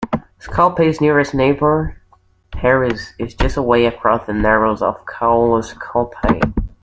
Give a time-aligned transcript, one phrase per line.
[0.39, 2.01] Scalpay's nearest neighbour,
[2.55, 6.41] Harris, is just away across the narrows of Caolas Scalpaigh.